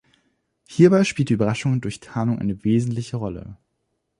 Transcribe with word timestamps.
Hierbei 0.67 1.03
spielt 1.03 1.29
die 1.29 1.35
Überraschung 1.35 1.79
durch 1.79 1.99
Tarnung 1.99 2.39
eine 2.39 2.63
wesentliche 2.63 3.17
Rolle. 3.17 3.57